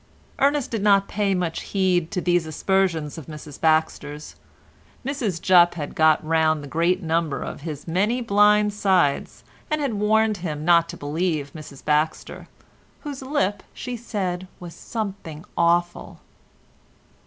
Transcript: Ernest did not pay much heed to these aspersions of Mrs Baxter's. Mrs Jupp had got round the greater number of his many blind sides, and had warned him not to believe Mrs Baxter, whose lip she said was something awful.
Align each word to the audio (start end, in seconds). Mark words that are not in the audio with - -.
Ernest 0.39 0.71
did 0.71 0.81
not 0.81 1.07
pay 1.07 1.35
much 1.35 1.61
heed 1.61 2.09
to 2.09 2.21
these 2.21 2.47
aspersions 2.47 3.19
of 3.19 3.27
Mrs 3.27 3.61
Baxter's. 3.61 4.35
Mrs 5.05 5.39
Jupp 5.39 5.75
had 5.75 5.93
got 5.93 6.25
round 6.25 6.63
the 6.63 6.67
greater 6.67 7.05
number 7.05 7.43
of 7.43 7.61
his 7.61 7.87
many 7.87 8.19
blind 8.19 8.73
sides, 8.73 9.43
and 9.69 9.79
had 9.79 9.93
warned 9.93 10.37
him 10.37 10.65
not 10.65 10.89
to 10.89 10.97
believe 10.97 11.53
Mrs 11.53 11.85
Baxter, 11.85 12.47
whose 13.01 13.21
lip 13.21 13.61
she 13.75 13.95
said 13.95 14.47
was 14.59 14.73
something 14.73 15.45
awful. 15.55 16.19